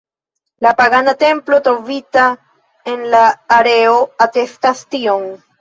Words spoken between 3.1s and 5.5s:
la areo atestas tion.